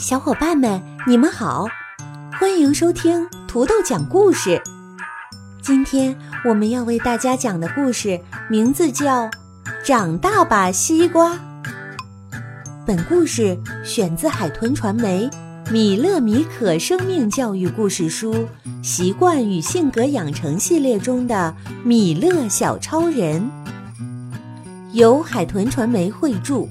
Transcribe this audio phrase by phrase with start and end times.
[0.00, 1.66] 小伙伴们，你们好，
[2.32, 4.58] 欢迎收听土豆讲故事。
[5.60, 6.16] 今天
[6.48, 8.18] 我们要为大家讲的故事
[8.48, 9.24] 名字叫
[9.84, 11.34] 《长大吧，西瓜》。
[12.86, 13.54] 本故事
[13.84, 15.28] 选自海豚传媒
[15.70, 18.48] 《米勒米可生命教育故事书：
[18.82, 21.54] 习惯与性格养成系列》中的
[21.84, 23.42] 《米勒小超人》，
[24.92, 26.66] 由海豚传媒绘著，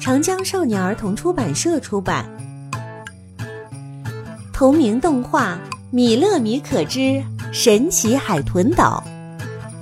[0.00, 2.24] 长江少年儿童出版社出版。
[4.50, 5.52] 同名动画
[5.90, 9.04] 《米勒米可之神奇海豚岛》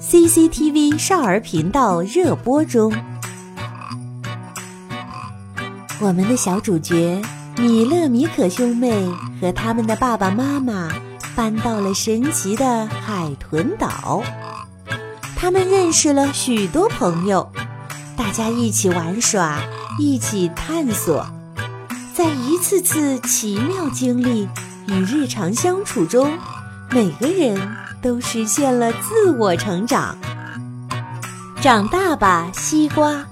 [0.03, 2.93] ，CCTV 少儿频道热播中。
[6.01, 7.23] 我们的小主角
[7.57, 9.09] 米勒米可兄妹
[9.41, 10.89] 和他们的爸爸妈妈
[11.37, 14.21] 搬到了神奇的海豚岛，
[15.37, 17.49] 他们认识了许多朋友，
[18.19, 19.61] 大家一起玩耍，
[19.97, 21.25] 一起探索，
[22.13, 24.49] 在一次次奇妙经历
[24.89, 26.37] 与日常相处中。
[26.91, 30.19] 每个人都实现了自我成长。
[31.61, 33.25] 长大吧，西瓜！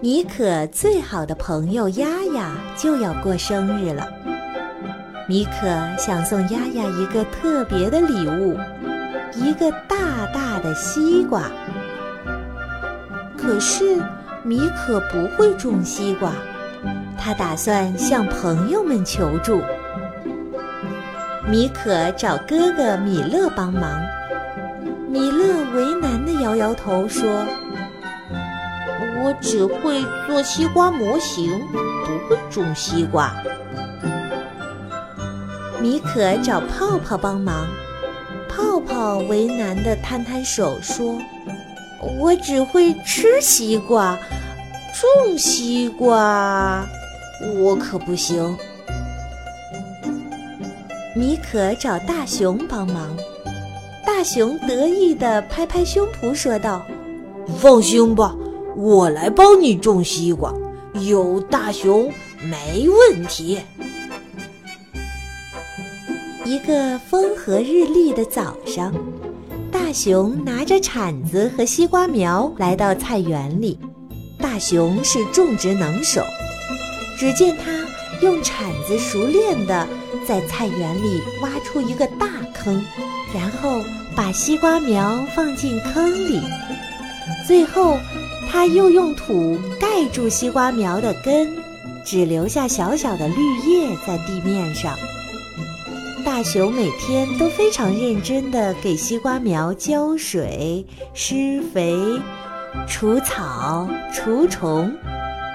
[0.00, 4.08] 米可最好的朋友丫丫就要过生日了，
[5.28, 8.58] 米可想送丫丫一个特别的礼物，
[9.34, 11.42] 一个大大的西瓜。
[13.36, 14.02] 可是。
[14.44, 16.32] 米可不会种西瓜，
[17.18, 19.60] 他打算向朋友们求助。
[21.46, 24.00] 米可找哥哥米勒帮忙，
[25.10, 27.28] 米勒为难地摇摇头说
[29.22, 31.50] ：“我只会做西瓜模型，
[32.06, 33.34] 不会种西瓜。”
[35.80, 37.68] 米可找泡泡帮忙，
[38.48, 41.16] 泡泡为难的摊摊手说
[42.18, 44.18] ：“我只会吃西瓜。”
[45.00, 46.84] 种西瓜，
[47.60, 48.56] 我可不行。
[51.14, 53.16] 米可找大熊帮忙，
[54.04, 56.84] 大熊得意地拍拍胸脯说道
[57.60, 58.34] ：“放心吧，
[58.74, 60.52] 我来帮你种西瓜，
[60.94, 62.12] 有大熊
[62.42, 63.60] 没问题。”
[66.48, 68.90] 一个风和日丽的早上，
[69.70, 73.78] 大熊拿着铲子和西瓜苗来到菜园里。
[74.40, 76.24] 大熊是种植能手，
[77.18, 77.86] 只见他
[78.22, 79.86] 用铲子熟练地
[80.26, 82.82] 在菜园里挖出一个大坑，
[83.34, 83.82] 然后
[84.16, 86.40] 把西瓜苗放进坑里，
[87.46, 87.98] 最后
[88.50, 91.46] 他又用土盖住西瓜苗的根，
[92.06, 93.34] 只留下小小的绿
[93.68, 94.96] 叶在地面上。
[96.28, 102.20] 大熊每天都非常认真地给西瓜苗浇水、施肥。
[102.86, 104.94] 除草除虫，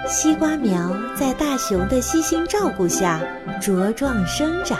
[0.07, 3.21] 西瓜苗在大熊的悉心照顾下
[3.61, 4.79] 茁壮生长。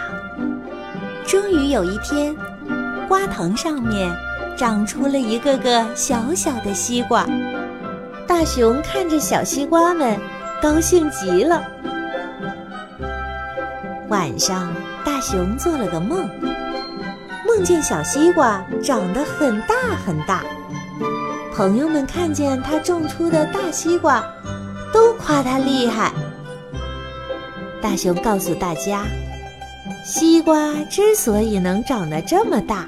[1.27, 2.35] 终于有一天，
[3.07, 4.11] 瓜藤上面
[4.57, 7.23] 长出了一个个小小的西瓜。
[8.25, 10.19] 大熊看着小西瓜们，
[10.59, 11.63] 高兴极了。
[14.09, 14.73] 晚上，
[15.05, 16.29] 大熊做了个梦，
[17.45, 19.75] 梦见小西瓜长得很大
[20.05, 20.43] 很大。
[21.53, 24.23] 朋友们看见他种出的大西瓜，
[24.91, 26.11] 都夸他厉害。
[27.81, 29.05] 大熊告诉大家，
[30.05, 32.87] 西瓜之所以能长得这么大，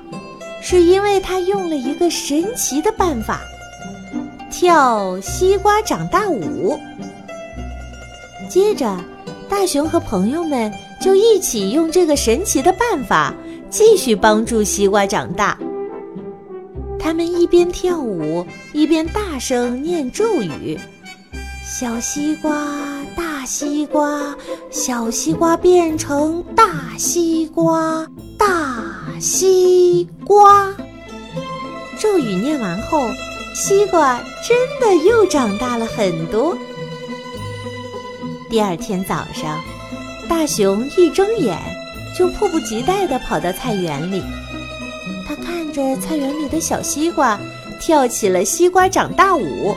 [0.62, 3.42] 是因为他用了一个神奇的办法——
[4.50, 6.80] 跳西瓜长大舞。
[8.50, 8.98] 接着，
[9.50, 13.34] 大熊和朋友们就一起用这个神奇的办法，
[13.70, 15.58] 继续帮助西瓜长大。
[16.98, 20.80] 他们一边跳舞，一边大声念咒语
[21.64, 22.56] ：“小西瓜，
[23.16, 24.36] 大西瓜，
[24.72, 28.08] 小西瓜变成大西瓜，
[28.38, 28.84] 大
[29.20, 30.74] 西瓜。”
[32.00, 33.08] 咒语念完后，
[33.54, 36.58] 西瓜真的又长大了很多。
[38.50, 39.62] 第二天早上，
[40.28, 41.58] 大熊一睁眼
[42.18, 44.22] 就迫不及待地跑到菜园里。
[45.28, 47.40] 他看着菜园里的小西瓜，
[47.80, 49.76] 跳起了西瓜长大舞。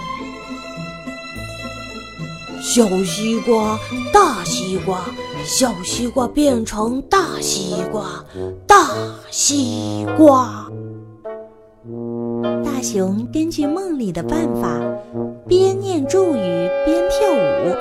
[2.61, 3.79] 小西瓜，
[4.13, 5.05] 大西瓜，
[5.45, 8.25] 小西瓜变成大西瓜，
[8.67, 8.91] 大
[9.31, 10.67] 西瓜。
[12.65, 14.79] 大熊根据梦里的办法，
[15.47, 17.75] 边念咒语边跳舞。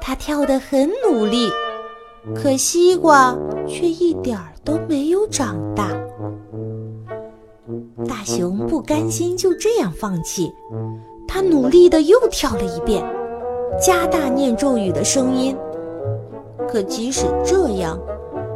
[0.00, 1.48] 他跳得很努力，
[2.34, 3.36] 可西瓜
[3.66, 5.88] 却一点儿都没有长大。
[8.08, 10.52] 大熊不甘心就这样放弃，
[11.26, 13.04] 他努力的又跳了一遍。
[13.80, 15.56] 加大念咒语的声音，
[16.68, 17.98] 可即使这样，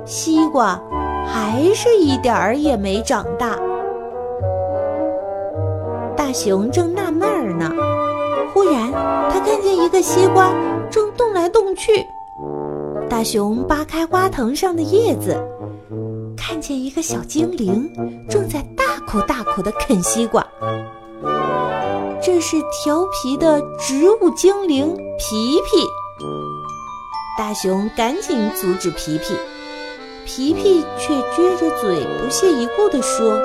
[0.05, 0.81] 西瓜
[1.27, 3.59] 还是一点儿也没长大。
[6.15, 7.73] 大熊正纳闷儿呢，
[8.53, 8.93] 忽然
[9.31, 10.53] 他看见一个西瓜
[10.91, 12.07] 正动来动去。
[13.17, 15.43] 大熊扒开花藤上的叶子，
[16.37, 17.91] 看见一个小精灵
[18.29, 20.47] 正在大口大口地啃西瓜。
[22.23, 25.83] 这是调皮的植物精灵皮皮。
[27.39, 29.35] 大熊赶紧阻止皮皮，
[30.27, 33.41] 皮皮却撅着嘴不屑一顾地说：“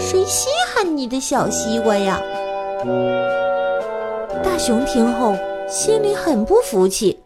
[0.00, 2.18] 谁稀罕你的小西瓜呀？”
[4.42, 5.36] 大熊听后
[5.68, 7.18] 心里很不服气，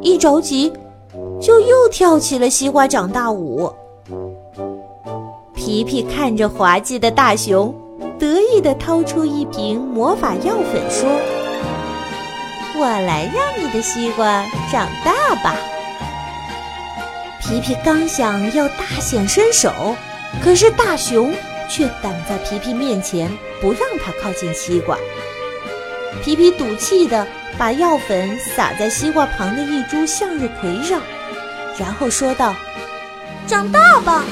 [0.00, 0.72] 一着急
[1.40, 3.72] 就又跳起了西瓜长大舞。
[5.54, 7.74] 皮皮看着滑稽的大熊。
[8.16, 11.08] 得意地掏出一瓶魔法药粉，说
[12.76, 15.54] ：“我来让你的西瓜长大吧。”
[17.40, 19.70] 皮皮刚想要大显身手，
[20.42, 21.32] 可是大熊
[21.68, 23.30] 却挡在皮皮面前，
[23.60, 24.98] 不让他靠近西瓜。
[26.22, 27.26] 皮皮赌气地
[27.56, 31.00] 把药粉撒在西瓜旁的一株向日葵上，
[31.78, 32.54] 然后说道
[33.46, 34.24] ：“长大吧。”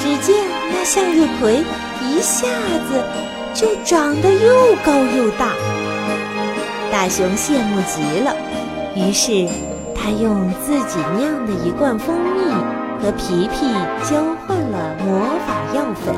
[0.00, 0.36] 只见。
[0.72, 1.64] 那向日葵
[2.00, 2.46] 一下
[2.88, 3.04] 子
[3.52, 5.52] 就长得又高又大，
[6.92, 8.34] 大熊羡慕极了。
[8.94, 9.48] 于是，
[9.94, 12.40] 他用自己酿的一罐蜂蜜
[13.02, 13.66] 和皮皮
[14.08, 16.14] 交换了魔法药粉。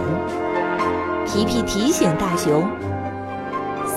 [1.27, 2.71] 皮皮提醒大熊，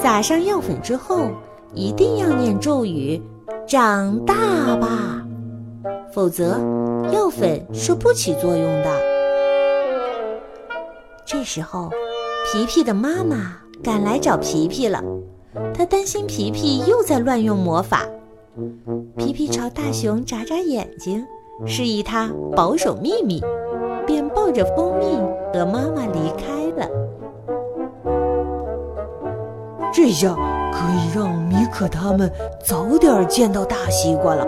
[0.05, 1.31] 撒上药粉之后，
[1.73, 3.19] 一定要念咒语
[3.67, 4.35] “长大
[4.75, 5.25] 吧”，
[6.13, 6.59] 否则
[7.11, 8.91] 药粉是不起作用的。
[11.25, 11.89] 这时候，
[12.45, 15.03] 皮皮的妈妈赶来找皮皮了。
[15.73, 18.03] 她担心皮皮又在乱用魔法。
[19.17, 21.25] 皮皮朝大熊眨眨眼睛，
[21.65, 23.41] 示意他保守秘密，
[24.05, 25.05] 便抱着蜂蜜
[25.51, 26.64] 和妈妈离开
[30.05, 30.35] 这下
[30.71, 32.31] 可以让米可他们
[32.63, 34.45] 早点见到大西瓜了。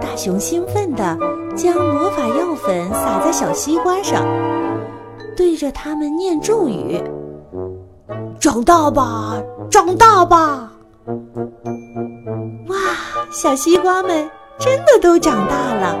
[0.00, 1.16] 大熊兴奋地
[1.56, 4.26] 将魔法药粉撒在小西瓜上。
[5.36, 7.00] 对着他们念咒语
[8.40, 9.40] ：“长大吧，
[9.70, 10.72] 长大吧！”
[12.66, 12.76] 哇，
[13.30, 14.28] 小西瓜们
[14.58, 15.96] 真的都长大了。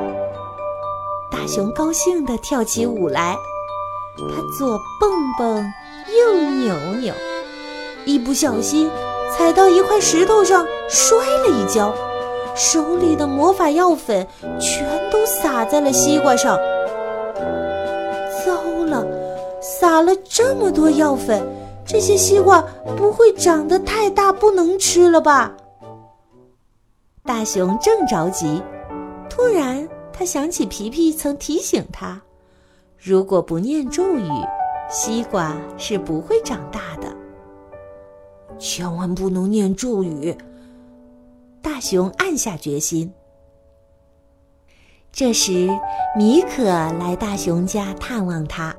[1.30, 3.36] 大熊高兴地跳起舞来，
[4.16, 5.64] 他左蹦蹦，
[6.18, 7.14] 右扭扭，
[8.08, 8.88] 一不小心
[9.30, 11.94] 踩到一块石头上，摔了一跤，
[12.56, 14.26] 手里的魔法药粉
[14.58, 16.58] 全都洒在了西瓜上。
[18.46, 19.06] 糟了
[19.60, 21.46] 撒了这么多药粉，
[21.86, 22.64] 这些西瓜
[22.96, 25.54] 不会长得太大不能吃了吧？
[27.26, 28.62] 大熊正着急，
[29.28, 32.18] 突然他想起皮皮曾提醒他，
[32.96, 34.30] 如果不念咒语，
[34.88, 37.14] 西瓜是不会长大的。
[38.58, 40.36] 千万不能念咒语！
[41.60, 43.12] 大熊暗下决心。
[45.12, 45.68] 这时，
[46.16, 48.74] 米可来大熊家探望他。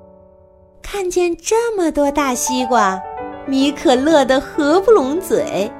[0.82, 3.02] 看见这么多大西瓜，
[3.46, 5.72] 米可乐得合不拢嘴。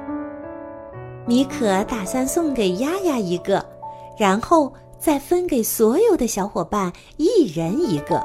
[1.26, 3.64] 米可打算送给丫丫一个，
[4.18, 8.22] 然后再分给所有的小伙伴一人一个。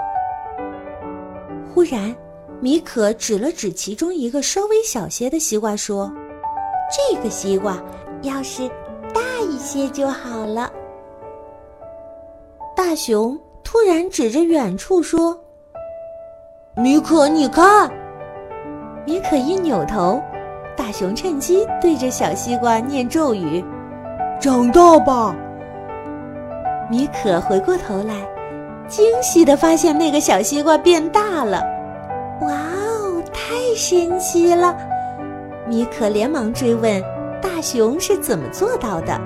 [1.73, 2.15] 忽然，
[2.61, 6.11] 米可指了指其中一个稍微小些的西瓜，说
[6.89, 7.77] ：“这个西瓜
[8.21, 8.67] 要是
[9.13, 10.71] 大一些就好了。”
[12.75, 15.37] 大熊突然指着远处说。
[16.77, 17.89] 米可，你看，
[19.05, 20.21] 米可一扭头，
[20.75, 23.63] 大熊趁机对着小西瓜念咒语
[24.41, 25.35] ：“长大吧。”
[26.91, 28.27] 米可回过头来，
[28.87, 31.61] 惊喜地发现那个小西瓜变大了。
[33.75, 34.75] 神奇了！
[35.67, 37.03] 米可连忙追问
[37.41, 39.19] ：“大熊是怎么做到的。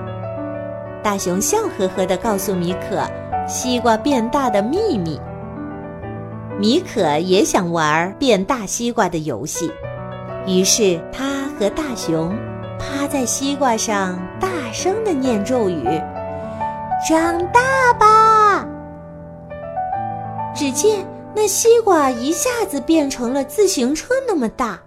[1.02, 3.06] 大熊笑呵呵地告诉米可
[3.46, 5.20] 西瓜变大的秘密。
[6.58, 9.70] 米可也想玩变大西瓜的游戏，
[10.46, 12.36] 于是他和大熊
[12.78, 15.84] 趴在西瓜上，大声地念咒语
[17.08, 17.60] ：“长大
[17.98, 18.66] 吧！”
[20.54, 24.78] 只见那西瓜一下子变成了自行车那么大，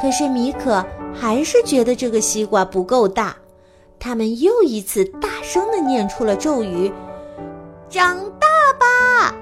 [0.00, 3.36] 可是米可还是觉得这个西瓜不够大。
[3.98, 6.90] 他们又一次大声地念出了咒语
[7.90, 8.46] ：“长大
[8.78, 9.34] 吧！”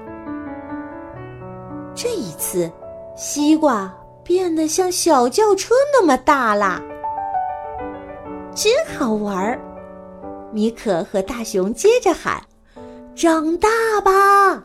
[1.95, 2.69] 这一次，
[3.15, 6.81] 西瓜变得像小轿车那么大啦，
[8.53, 9.61] 真好玩儿！
[10.51, 12.41] 米可和大熊接着喊
[13.15, 13.69] ：“长大
[14.03, 14.63] 吧！”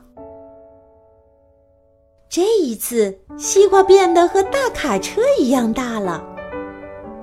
[2.35, 6.21] 这一次，西瓜变得和大卡车一样大了，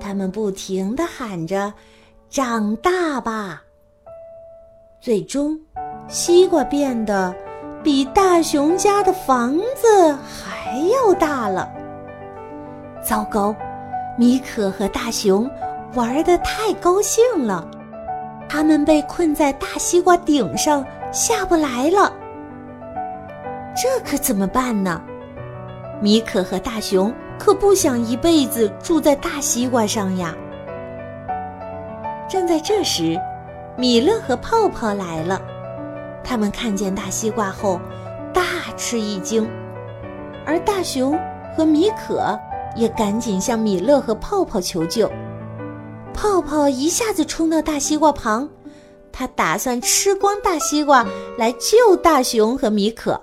[0.00, 1.70] 他们不停地喊着
[2.32, 3.62] ：“长大吧！”
[5.02, 5.60] 最终，
[6.08, 7.34] 西瓜变得。
[7.84, 11.70] 比大熊家的房子还要大了。
[13.04, 13.54] 糟糕，
[14.16, 15.46] 米可和大熊
[15.92, 17.68] 玩得太高兴了，
[18.48, 22.10] 他们被困在大西瓜顶上下不来了。
[23.74, 25.00] 这可怎么办呢？
[26.02, 30.34] 米可和大熊可不想一辈子住在大西瓜上呀。
[32.28, 33.18] 正在这时，
[33.76, 35.40] 米勒和泡泡来了。
[36.24, 37.80] 他们看见大西瓜后，
[38.32, 38.42] 大
[38.76, 39.48] 吃一惊，
[40.46, 41.18] 而大熊
[41.56, 42.38] 和米可
[42.76, 45.10] 也赶紧向米勒和泡泡求救。
[46.14, 48.48] 泡泡一下子冲到大西瓜旁，
[49.10, 51.06] 他打算吃光大西瓜
[51.38, 53.20] 来救大熊和米可。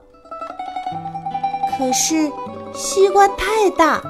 [1.80, 2.30] 可是
[2.74, 4.02] 西瓜太大，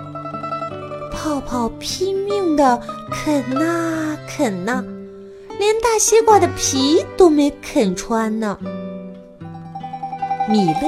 [1.14, 4.84] 泡泡拼命地啃呐啃呐，
[5.60, 8.58] 连大西瓜的皮都没啃穿呢。
[10.50, 10.88] 米勒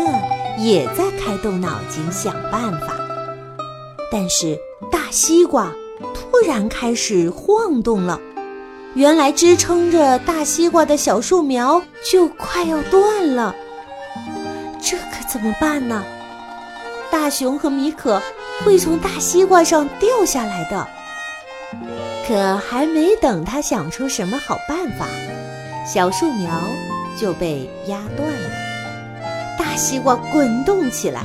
[0.57, 2.95] 也在开动脑筋想办法，
[4.11, 4.57] 但是
[4.91, 5.71] 大西瓜
[6.15, 8.19] 突然开始晃动了，
[8.95, 11.79] 原来支撑着大西瓜的小树苗
[12.11, 13.55] 就快要断了，
[14.81, 16.03] 这可怎么办呢？
[17.11, 18.21] 大熊和米可
[18.63, 20.87] 会从大西瓜上掉下来的。
[22.27, 25.05] 可还没等他想出什么好办法，
[25.85, 26.49] 小树苗
[27.19, 28.49] 就被压断了。
[29.59, 31.21] 大西瓜滚动起来，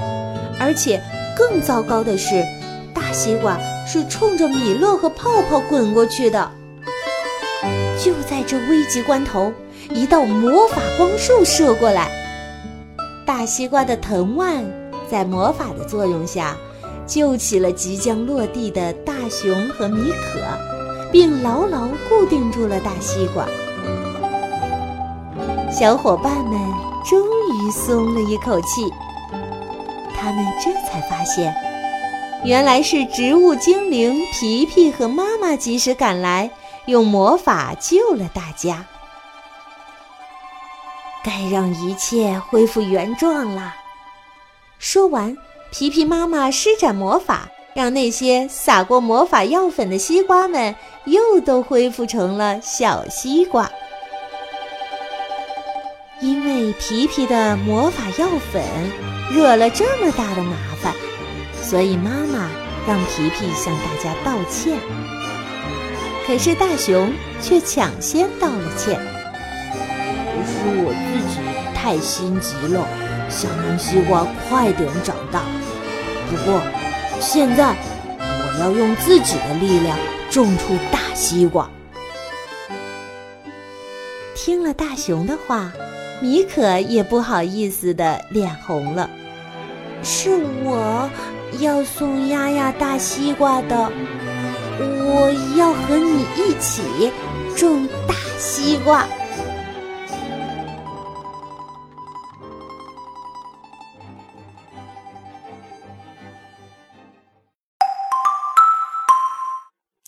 [0.59, 1.01] 而且
[1.37, 2.45] 更糟糕的是，
[2.93, 6.51] 大西瓜是冲着米勒和泡泡滚过去的。
[8.03, 9.53] 就在这危急关头，
[9.91, 12.11] 一道魔法光束射过来，
[13.25, 14.65] 大西瓜的藤蔓
[15.11, 16.57] 在魔法的作用下，
[17.07, 20.41] 救起了即将落地的大熊和米可，
[21.13, 23.47] 并牢牢固定住了大西瓜。
[25.71, 26.87] 小伙伴们。
[27.09, 28.93] 终于松了一口气，
[30.19, 31.55] 他们这才发现，
[32.45, 36.51] 原来是植物精灵皮皮和妈妈及时赶来，
[36.87, 38.85] 用魔法救了大家。
[41.23, 43.77] 该让一切恢复原状啦！
[44.89, 45.37] 说完，
[45.73, 50.77] 皮皮妈妈施展魔法，让那些撒过魔法药粉的西瓜们
[51.07, 53.69] 又都恢复成了小西瓜。
[56.21, 58.63] 因为皮皮的魔法药粉
[59.35, 60.95] 惹了这么大的麻烦，
[61.61, 62.49] 所以妈妈
[62.87, 64.79] 让皮皮向大家道歉。
[66.29, 67.13] 可是大熊
[67.43, 69.01] 却抢先道了歉
[70.47, 71.41] ：“是我自己
[71.75, 72.87] 太心急了，
[73.29, 75.43] 想让西瓜快点长大。
[76.31, 76.61] 不过
[77.21, 77.75] 现在
[78.19, 79.99] 我要用自己的力量
[80.31, 81.69] 种出大西瓜。”
[84.35, 85.73] 听了大熊的话。
[86.23, 89.11] 米可也不好意思的脸红了，
[90.03, 90.31] 是
[90.65, 91.11] 我
[91.61, 93.93] 要送丫丫大西瓜的，
[94.81, 97.13] 我要和你一起
[97.55, 99.07] 种大西瓜。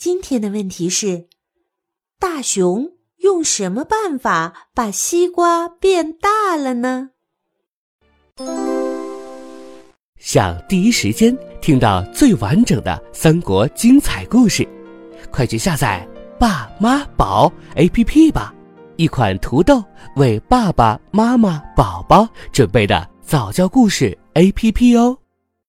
[0.00, 1.26] 今天的问题是，
[2.20, 2.92] 大熊。
[3.16, 7.10] 用什么办法把西瓜变大了呢？
[10.16, 14.66] 想第一时间听到最完整的三国精彩故事，
[15.32, 18.54] 快去下载“爸妈宝 ”APP 吧！
[18.94, 25.18] 一款土豆为爸爸妈妈、宝宝准备的早教故事 APP 哦。